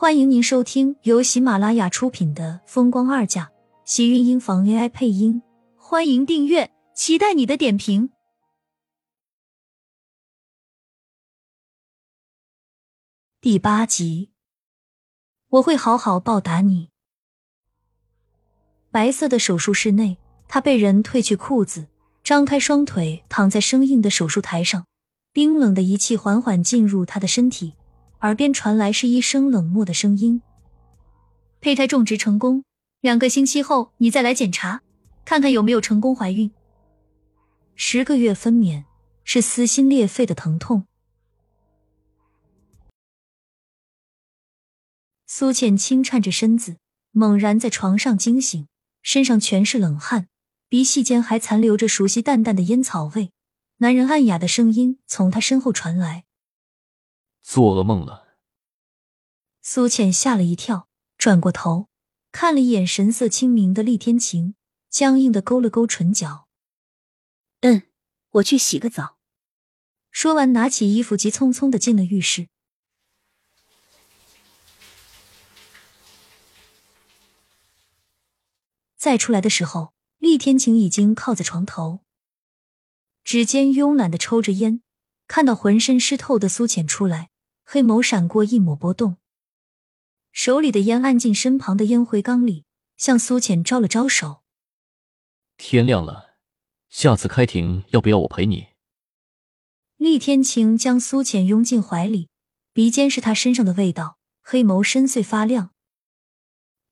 [0.00, 3.44] 欢迎您收听由喜马拉雅出品的《风光二嫁》，
[3.84, 5.42] 喜运音房 AI 配音。
[5.76, 8.08] 欢迎订阅，期待你的点评。
[13.42, 14.30] 第八集，
[15.48, 16.88] 我会好好报答你。
[18.90, 20.16] 白色的手术室内，
[20.48, 21.88] 他被人褪去裤子，
[22.24, 24.86] 张开双腿躺在生硬的手术台上，
[25.34, 27.74] 冰冷的仪器缓缓进入他的身体。
[28.20, 30.42] 耳边传来是医生冷漠的声音
[31.60, 32.64] ：“胚胎种植成功，
[33.00, 34.82] 两个星期后你再来检查，
[35.24, 36.50] 看看有没有成功怀孕。
[37.74, 38.84] 十个月分娩
[39.24, 40.86] 是撕心裂肺的疼痛。”
[45.26, 46.76] 苏倩轻颤着身子，
[47.12, 48.68] 猛然在床上惊醒，
[49.00, 50.28] 身上全是冷汗，
[50.68, 53.30] 鼻息间还残留着熟悉淡淡的烟草味。
[53.78, 56.24] 男人暗哑的声音从他身后传来。
[57.42, 58.19] 做噩梦了。
[59.72, 61.88] 苏浅吓了一跳，转过头
[62.32, 64.56] 看了一眼神色清明的厉天晴，
[64.88, 66.48] 僵硬的勾了勾唇角。
[67.60, 67.84] 嗯，
[68.30, 69.18] 我去洗个澡。
[70.10, 72.48] 说完，拿起衣服，急匆匆的进了浴室。
[78.96, 82.00] 再出来的时候，厉天晴已经靠在床头，
[83.22, 84.82] 指尖慵懒的抽着烟。
[85.28, 87.30] 看到浑身湿透的苏浅出来，
[87.62, 89.18] 黑眸闪过一抹波动，
[90.32, 92.64] 手里的烟按进身旁的烟灰缸里，
[92.96, 94.42] 向苏浅招了招手。
[95.56, 96.36] 天亮了，
[96.88, 98.68] 下次开庭要不要我陪你？
[99.96, 102.28] 厉天晴将苏浅拥进怀里，
[102.72, 105.72] 鼻尖是他身上的味道，黑眸深邃发亮。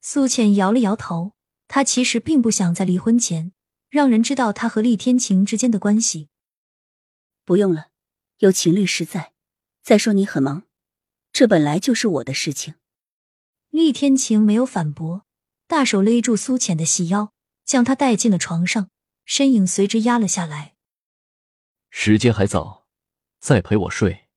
[0.00, 1.32] 苏浅摇了摇头，
[1.66, 3.52] 他其实并不想在离婚前
[3.88, 6.28] 让人知道他和厉天晴之间的关系。
[7.44, 7.88] 不用了。
[8.38, 9.32] 有秦律师在，
[9.82, 10.62] 再说你很忙，
[11.32, 12.74] 这本来就是我的事情。
[13.70, 15.26] 厉天晴没有反驳，
[15.66, 17.32] 大手勒住苏浅的细腰，
[17.64, 18.90] 将她带进了床上，
[19.24, 20.74] 身影随之压了下来。
[21.90, 22.86] 时间还早，
[23.40, 24.28] 再陪我睡。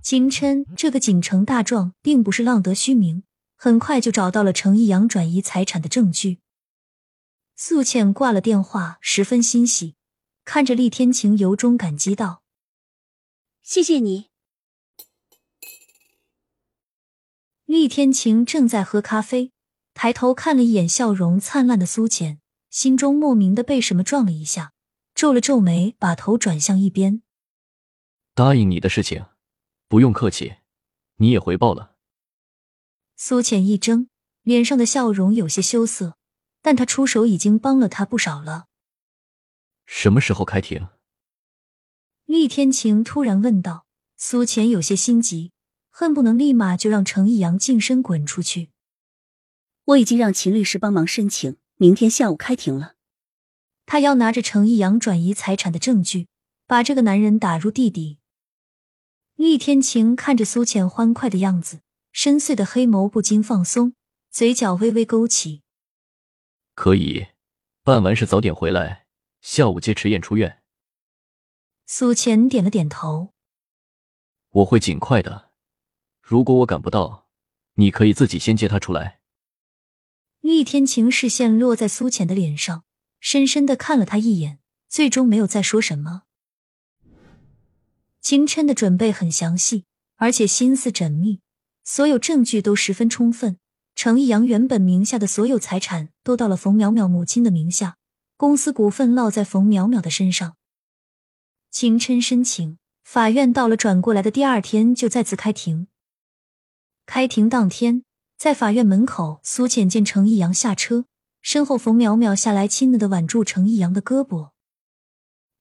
[0.00, 3.24] 秦琛这个锦城大壮并不是浪得虚名，
[3.56, 6.38] 很快就找到了程逸阳转移财产的证据。
[7.56, 9.96] 素浅挂了电话，十分欣喜。
[10.44, 12.42] 看着厉天晴，由衷感激道
[13.62, 14.30] ：“谢谢你。”
[17.68, 19.52] 厉天晴正在喝咖啡，
[19.92, 22.40] 抬头看了一眼笑容灿烂的苏浅，
[22.70, 24.72] 心中莫名的被什么撞了一下，
[25.14, 27.20] 皱了皱眉，把头转向一边。
[28.32, 29.26] 答应你的事情，
[29.86, 30.54] 不用客气，
[31.16, 31.94] 你也回报了。
[33.16, 34.08] 苏浅一怔，
[34.40, 36.16] 脸上的笑容有些羞涩，
[36.62, 38.68] 但他出手已经帮了他不少了。
[39.84, 40.88] 什么时候开庭？
[42.24, 43.84] 厉天晴突然问道。
[44.16, 45.52] 苏浅有些心急，
[46.00, 48.70] 恨不能立马就让程逸阳净身滚出去。
[49.84, 52.94] 我已经让秦律师帮忙申请，明天下午开庭了。
[53.84, 56.28] 他要拿着程逸阳转移财产的证据，
[56.68, 58.18] 把这个男人打入地底。
[59.34, 61.80] 厉天晴看着苏浅欢快的样子，
[62.12, 63.94] 深邃的黑眸不禁放松，
[64.30, 65.62] 嘴角微微勾起。
[66.76, 67.26] 可以，
[67.82, 69.06] 办完事早点回来。
[69.40, 70.62] 下午接迟燕出院，
[71.86, 73.30] 苏浅点了点头。
[74.50, 75.47] 我会尽快的。
[76.28, 77.26] 如果我赶不到，
[77.76, 79.20] 你可以自己先接他出来。
[80.42, 82.84] 厉天晴视线落在苏浅的脸上，
[83.18, 84.58] 深深的看了他一眼，
[84.90, 86.24] 最终没有再说什么。
[88.20, 89.86] 秦琛的准备很详细，
[90.16, 91.40] 而且心思缜密，
[91.82, 93.56] 所有证据都十分充分。
[93.94, 97.96] 程逸阳原本名下的所有财产都到了冯淼淼母亲的名下。
[98.36, 100.56] 公司股份落在冯淼淼的身上。
[101.70, 105.88] 秦琛申请，法院到了转过来的第二天就再次开庭。
[107.08, 108.04] 开庭当天，
[108.36, 111.06] 在法院门口，苏浅见程逸阳下车，
[111.40, 114.50] 身后冯淼淼下来，亲昵的挽住程逸阳的胳膊。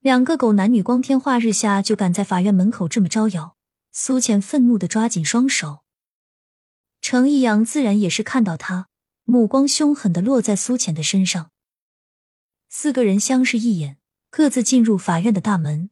[0.00, 3.56] 两个狗男女光天化日下就敢在法院门口这么招摇，
[3.92, 5.84] 苏浅愤怒的抓紧双手。
[7.00, 8.88] 程逸阳自然也是看到他，
[9.22, 11.52] 目光凶狠的落在苏浅的身上。
[12.68, 13.98] 四个人相视一眼，
[14.30, 15.90] 各自进入法院的大门。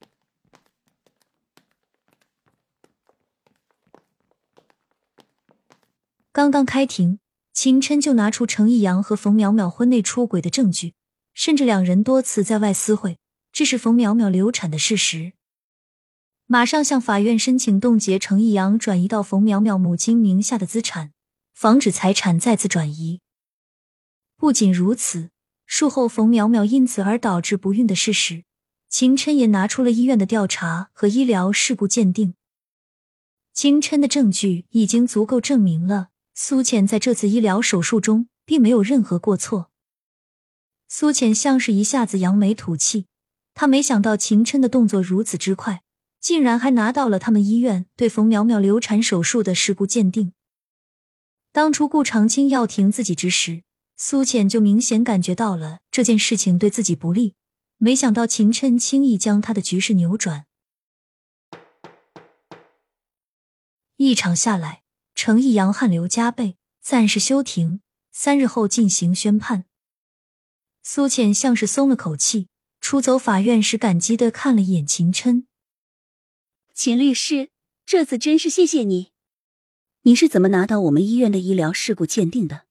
[6.34, 7.20] 刚刚开庭，
[7.52, 10.94] 秦琛就拿出程逸阳和冯淼淼婚内出轨的证据，
[11.32, 13.20] 甚至两人多次在外私会，
[13.52, 15.34] 致使冯淼淼流产的事实。
[16.46, 21.12] 马上向法院申请冻结程逸阳转移到冯淼淼母亲名下的资产，
[21.54, 23.20] 防止财产再次转移。
[24.36, 25.30] 不仅如此。
[25.66, 28.42] 术后冯淼淼因此而导致不孕的事实，
[28.88, 32.34] 秦琛也拿出了医院的调查和医疗事故鉴定。
[33.52, 39.70] 秦琛的证据已经足够证明了苏浅在这次医疗手术中并没有任何过错。
[40.88, 43.06] 苏浅像是一下子扬眉吐气，
[43.54, 45.82] 他没想到秦琛的动作如此之快，
[46.20, 50.32] 竟然还拿到了他们医院对冯苗苗流产手术的事故鉴定。
[51.52, 53.62] 当初顾长青要停自己之时，
[53.96, 57.34] 苏浅就明显感觉到了这件事情对自己不利，
[57.78, 60.46] 没想到秦琛轻易将他的局势扭转。
[63.96, 64.82] 一场下来，
[65.24, 67.80] 程逸阳汗流浃背，暂时休庭，
[68.12, 69.64] 三日后进行宣判。
[70.82, 72.48] 苏浅像是松了口气，
[72.78, 75.46] 出走法院时感激的看了一眼秦琛。
[76.74, 77.48] 秦律师，
[77.86, 79.12] 这次真是谢谢你。
[80.02, 82.66] 你是怎么拿到我们医院的医疗事故鉴定的？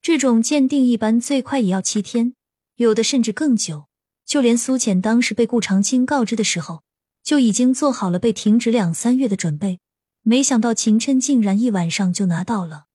[0.00, 2.32] 这种鉴定一般最快也要七天，
[2.76, 3.88] 有的甚至更久。
[4.24, 6.82] 就连苏浅当时被顾长青告知的时候，
[7.22, 9.80] 就已经做好了被停职两三月的准备。
[10.28, 12.88] 没想到秦琛竟然一晚上就拿到了。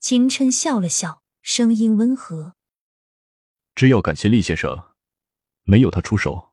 [0.00, 2.56] 秦琛笑了笑，声音温和
[3.76, 4.86] ：“只要感谢厉先生，
[5.62, 6.52] 没有他出手，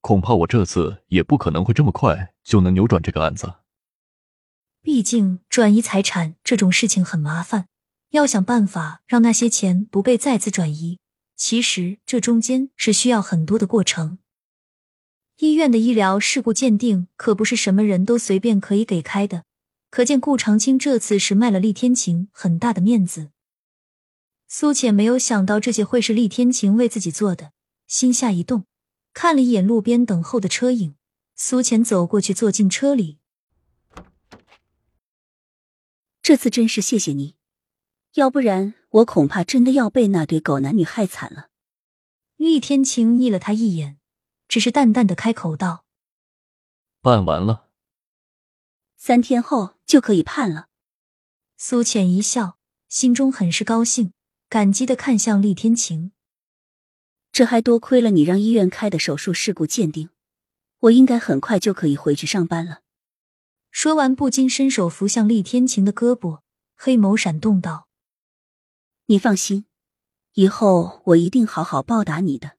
[0.00, 3.56] 恐怕我这次也不可能会这么快就能扭转这个案子。”
[4.80, 7.68] 毕竟转移财产这种事情很麻烦，
[8.12, 10.98] 要想办法让那些钱不被再次转移，
[11.36, 14.16] 其实这中间是需要很多的过程。
[15.38, 19.44] 医院的医疗事故鉴定可不是什么人都随便可以给开的，
[19.90, 23.30] 可见顾长青这次是卖了厉天晴很大的面子。
[24.46, 27.50] 苏浅没有想到这些会是厉天晴为自己做的，
[27.88, 28.66] 心下一动，
[29.12, 30.94] 看了一眼路边等候的车影，
[31.34, 33.18] 苏浅走过去坐进车里。
[36.22, 37.34] 这次真是谢谢你，
[38.14, 41.48] 要不然我恐怕真的要被那对狗男女害惨了。
[42.36, 43.98] 厉天晴睨了他一眼，
[44.54, 45.84] 只是淡淡的开口道
[47.02, 47.70] ：“办完了，
[48.96, 50.68] 三天后就可以判了。”
[51.58, 52.56] 苏浅一笑，
[52.86, 54.12] 心中很是高兴，
[54.48, 56.12] 感激的看向厉天晴
[57.32, 60.10] ：“这还多亏了你让医院开的手术事故鉴定，
[60.78, 62.82] 我应该很快就可以回去上班了。”
[63.72, 66.42] 说完，不禁伸手扶向厉天晴的胳膊，
[66.76, 67.88] 黑眸闪动道
[69.06, 69.66] ：“你放心，
[70.34, 72.52] 以后我一定好好报答你的。”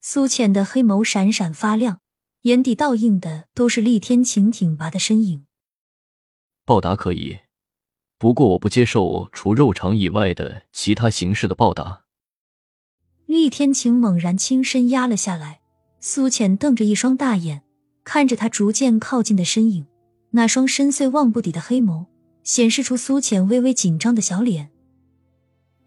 [0.00, 2.00] 苏浅的黑眸闪闪发亮，
[2.42, 5.44] 眼底倒映的都是厉天晴挺拔的身影。
[6.64, 7.38] 报答可以，
[8.18, 12.04] 不过我不接受除肉偿以外的其他形式的报答。
[13.26, 15.60] 厉天晴猛然轻身压了下来，
[16.00, 17.62] 苏浅瞪着一双大眼，
[18.04, 19.86] 看着他逐渐靠近的身影。
[20.30, 22.06] 那双深邃望不底的黑眸，
[22.42, 24.70] 显示出苏浅微微紧张的小脸。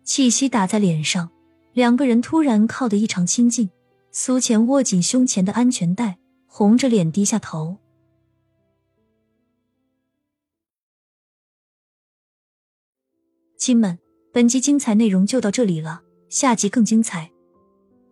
[0.04, 1.30] 气息打在脸上，
[1.74, 3.70] 两个人突然靠得异常亲近。
[4.14, 7.78] 苏浅握紧胸前的安全带，红着脸低下头。
[13.58, 13.98] 亲们，
[14.34, 17.32] 本集精彩内容就到这里了，下集更精彩，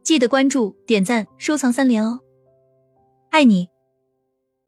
[0.02, 2.22] 记得关注、点赞、收藏三连哦！
[3.32, 3.68] 爱你。